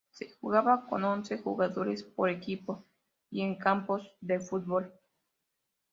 Se 0.09 0.31
jugaba 0.39 0.87
con 0.87 1.03
once 1.03 1.37
jugadores 1.37 2.01
por 2.01 2.31
equipo 2.31 2.83
y 3.29 3.43
en 3.43 3.55
campos 3.59 4.11
de 4.19 4.39
fútbol. 4.39 4.91